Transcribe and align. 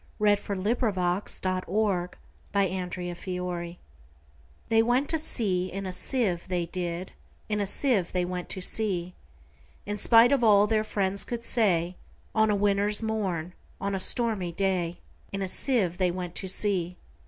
Edward 0.19 0.57
Lear 0.57 0.75
1812–88 0.77 1.41
The 1.43 1.61
Jumblies 2.59 3.27
Lear 3.37 3.53
Edw 3.61 3.75
THEY 4.69 4.81
went 4.81 5.07
to 5.09 5.19
sea 5.19 5.71
in 5.71 5.85
a 5.85 5.93
sieve, 5.93 6.47
they 6.47 6.65
did; 6.65 7.11
In 7.47 7.59
a 7.59 7.67
sieve 7.67 8.11
they 8.11 8.25
went 8.25 8.49
to 8.49 8.61
sea; 8.61 9.13
In 9.85 9.97
spite 9.97 10.31
of 10.31 10.43
all 10.43 10.65
their 10.65 10.83
friends 10.83 11.23
could 11.23 11.43
say, 11.43 11.97
On 12.33 12.49
a 12.49 12.55
winter's 12.55 13.03
morn, 13.03 13.53
on 13.79 13.93
a 13.93 13.99
stormy 13.99 14.51
day, 14.51 14.99
In 15.31 15.43
a 15.43 15.47
sieve 15.47 15.99
they 15.99 16.09
went 16.09 16.33
to 16.33 16.47
sea. 16.47 16.97